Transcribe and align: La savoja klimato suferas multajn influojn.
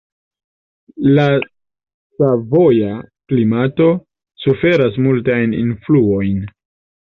La 1.17 1.25
savoja 2.23 2.95
klimato 3.33 3.91
suferas 4.47 4.99
multajn 5.09 5.55
influojn. 5.61 6.43